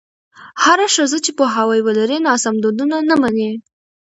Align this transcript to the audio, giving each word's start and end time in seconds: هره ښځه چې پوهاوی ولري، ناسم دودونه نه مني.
هره 0.63 0.87
ښځه 0.95 1.17
چې 1.25 1.31
پوهاوی 1.37 1.79
ولري، 1.83 2.17
ناسم 2.27 2.55
دودونه 2.63 2.95
نه 3.09 3.15
مني. 3.21 3.51